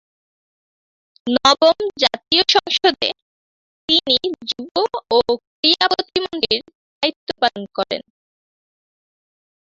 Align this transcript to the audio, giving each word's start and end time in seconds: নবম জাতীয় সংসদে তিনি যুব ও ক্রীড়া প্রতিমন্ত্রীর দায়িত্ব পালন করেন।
নবম 1.35 1.77
জাতীয় 2.03 2.43
সংসদে 2.55 3.09
তিনি 3.89 4.17
যুব 4.49 4.75
ও 5.09 5.17
ক্রীড়া 5.49 5.87
প্রতিমন্ত্রীর 5.93 6.61
দায়িত্ব 7.03 7.29
পালন 7.41 7.63
করেন। 7.77 8.01